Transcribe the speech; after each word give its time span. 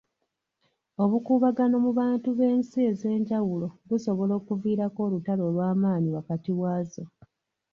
Obukuubagano 1.03 1.75
mu 1.85 1.91
bantu 1.99 2.29
b'ensi 2.37 2.77
ez'enjawulo 2.91 3.67
bussobola 3.87 4.33
okuviirako 4.39 4.99
olutalo 5.07 5.41
olw'amaanyi 5.49 6.09
wakati 6.17 6.49
waazo. 6.59 7.03